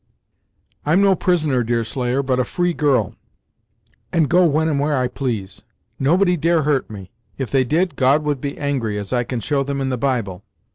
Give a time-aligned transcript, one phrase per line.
[0.83, 3.13] "I'm no prisoner, Deerslayer, but a free girl,
[4.11, 5.61] and go when and where I please.
[5.99, 7.11] Nobody dare hurt me!
[7.37, 10.43] If they did, God would be angry, as I can show them in the Bible.